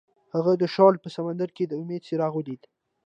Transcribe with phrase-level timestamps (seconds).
[0.35, 2.61] هغه د شعله په سمندر کې د امید څراغ ولید.